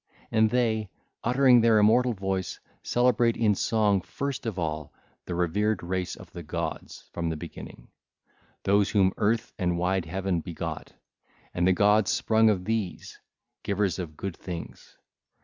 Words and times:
And 0.31 0.49
they 0.49 0.89
uttering 1.23 1.61
their 1.61 1.77
immortal 1.77 2.13
voice, 2.13 2.59
celebrate 2.81 3.37
in 3.37 3.53
song 3.53 4.01
first 4.01 4.47
of 4.47 4.57
all 4.57 4.91
the 5.27 5.35
reverend 5.35 5.83
race 5.83 6.15
of 6.15 6.31
the 6.31 6.41
gods 6.41 7.07
from 7.13 7.29
the 7.29 7.37
beginning, 7.37 7.87
those 8.63 8.89
whom 8.89 9.13
Earth 9.17 9.53
and 9.59 9.77
wide 9.77 10.05
Heaven 10.05 10.39
begot, 10.41 10.91
and 11.53 11.67
the 11.67 11.73
gods 11.73 12.09
sprung 12.09 12.49
of 12.49 12.65
these, 12.65 13.19
givers 13.61 13.99
of 13.99 14.17
good 14.17 14.35
things. 14.35 14.97